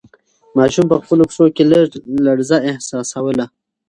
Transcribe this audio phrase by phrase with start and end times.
[0.57, 3.45] ماشوم په خپلو پښو کې لږه لړزه احساسوله.